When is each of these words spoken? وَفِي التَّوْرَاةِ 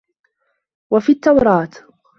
وَفِي 0.93 1.11
التَّوْرَاةِ 1.11 1.69